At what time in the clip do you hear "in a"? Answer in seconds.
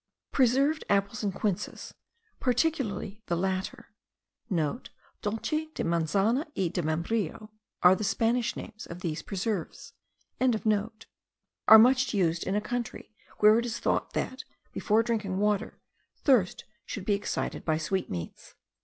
12.47-12.61